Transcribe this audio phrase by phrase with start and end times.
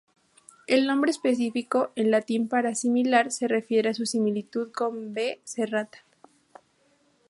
[0.65, 5.99] El nombre específico, en latín para "similar", se refiere a su similitud con "B.serrata.